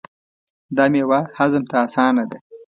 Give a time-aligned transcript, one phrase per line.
[0.75, 2.37] دا میوه هضم ته اسانه ده.